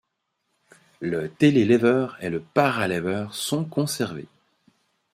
[0.99, 4.25] Le Telelever et le Paralever sont conservés.